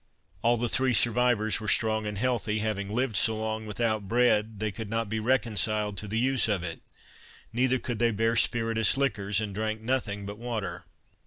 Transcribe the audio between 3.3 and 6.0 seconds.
long without bread, they could not be reconciled